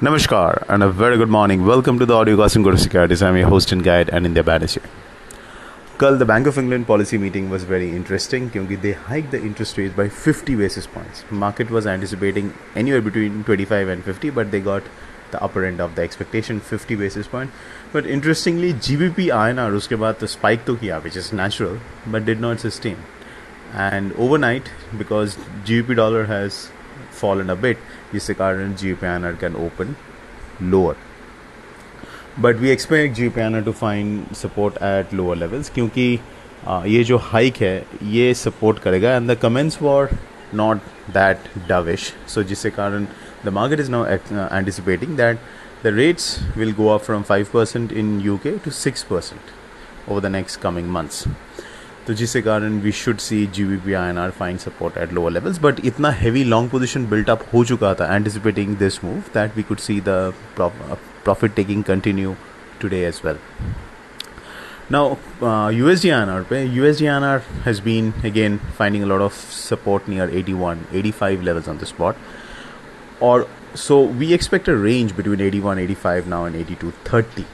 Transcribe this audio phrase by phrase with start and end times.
[0.00, 1.66] Namaskar and a very good morning.
[1.66, 3.20] Welcome to the audio casting Guru Securities.
[3.20, 4.80] I'm your host and guide Anindya Banerjee.
[5.98, 9.76] Girl, the Bank of England policy meeting was very interesting because they hiked the interest
[9.76, 11.24] rates by 50 basis points.
[11.32, 14.84] Market was anticipating anywhere between 25 and 50, but they got
[15.32, 17.50] the upper end of the expectation, 50 basis point.
[17.92, 22.60] But interestingly, GBP INR uske baad to spike to which is natural, but did not
[22.60, 22.98] sustain.
[23.72, 26.70] And overnight, because GBP dollar has
[27.20, 29.94] fallen a bit jisse current GBPINR can open
[30.72, 30.96] lower
[32.46, 33.28] but we expect ji
[33.68, 36.18] to find support at lower levels because क्योंकि
[36.94, 37.76] ये जो hike है
[38.14, 40.10] ये support करेगा and the comments were
[40.54, 40.78] not
[41.14, 43.06] that dovish so जिसके कारण
[43.44, 45.38] the market is now anticipating that
[45.82, 49.32] the rates will go up from 5% in UK to 6%
[50.08, 51.28] over the next coming months.
[52.08, 55.12] तो जिसके कारण we should see G B P I N R fine support at
[55.12, 59.56] lower levels but इतना heavy long position built up हो चुका था anticipating this move that
[59.56, 62.34] we could see the profit taking continue
[62.80, 63.38] today as well
[64.92, 65.02] ना
[65.72, 68.12] U S D I N R पे U S D I N R has been
[68.26, 73.48] again finding lot of support near eighty one eighty five levels on the spot और
[73.76, 77.44] so we expect a range between eighty one eighty five now and eighty two thirty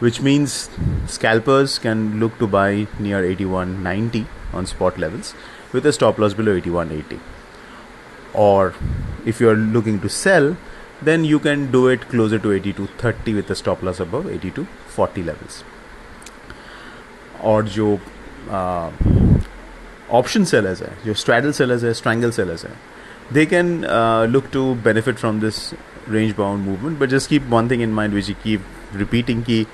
[0.00, 0.70] which means
[1.06, 5.34] scalpers can look to buy near 81, 90 on spot levels
[5.72, 7.20] with a stop loss below 81, 80.
[8.32, 8.74] Or
[9.24, 10.56] if you are looking to sell,
[11.02, 14.26] then you can do it closer to 80 to 30 with a stop loss above
[14.30, 15.62] 80 to 40 levels
[17.44, 17.86] और जो
[20.18, 22.72] option sellers है जो straddle sellers है strangle sellers है
[23.32, 25.74] they can uh, look to benefit from this
[26.14, 28.60] range bound movement but just keep one thing in mind which you keep
[28.92, 29.66] repeating key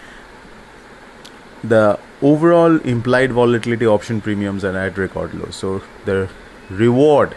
[1.64, 6.28] the overall implied volatility option premiums are at record low so the
[6.70, 7.34] reward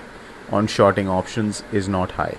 [0.51, 2.35] on shorting options is not high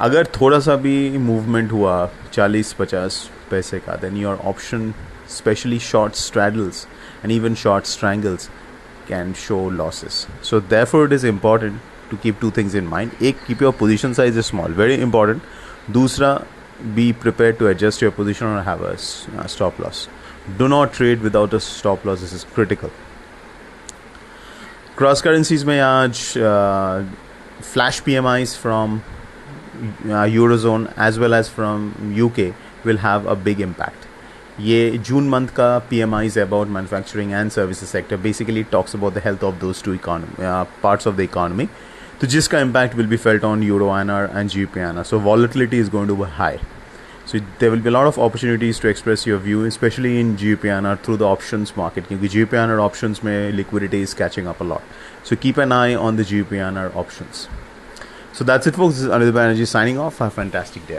[0.00, 1.94] अगर थोड़ा सा भी movement हुआ
[2.32, 3.16] चालीस पचास
[3.50, 4.92] पैसे का then your option
[5.30, 6.86] specially short straddles
[7.24, 8.48] and even short strangles
[9.08, 11.78] can show losses so therefore it is important
[12.10, 15.42] to keep two things in mind एक keep your position size is small very important
[15.92, 16.34] दूसरा
[16.94, 20.08] be prepare to adjust your position और have a stop loss
[20.58, 22.90] do not trade without a stop loss this is critical
[24.98, 26.22] cross currencies में आज
[27.62, 29.00] flash P M eyes from
[29.82, 32.54] uh, eurozone as well as from UK
[32.84, 34.08] will have a big impact.
[34.60, 39.14] ये June month का P M I about manufacturing and services sector basically talks about
[39.14, 40.34] the health of those two economy
[40.82, 41.66] parts of the economy
[42.20, 45.78] तो जिसका impact will be felt on euro are and G P are so volatility
[45.80, 46.58] is going to be high
[47.27, 51.01] So there will be a lot of opportunities to express your view, especially in GBPINR
[51.01, 52.07] through the options market.
[52.07, 54.81] Because GBPINR options may liquidity is catching up a lot.
[55.25, 57.49] So keep an eye on the GBPINR options.
[58.31, 58.95] So that's it, folks.
[58.95, 60.19] This is Anindya Banerjee signing off.
[60.19, 60.95] Have a fantastic day.